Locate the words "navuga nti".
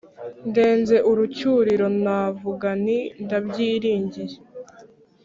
2.03-2.99